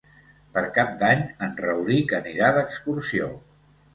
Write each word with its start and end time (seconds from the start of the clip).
Per 0.53 0.61
Cap 0.77 0.93
d'Any 1.01 1.19
en 1.49 1.51
Rauric 1.59 2.15
anirà 2.21 2.49
d'excursió. 2.57 3.29